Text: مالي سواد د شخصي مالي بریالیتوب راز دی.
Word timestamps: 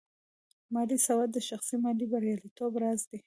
مالي 0.73 0.97
سواد 1.07 1.29
د 1.33 1.37
شخصي 1.49 1.75
مالي 1.83 2.05
بریالیتوب 2.11 2.71
راز 2.83 3.01
دی. 3.09 3.17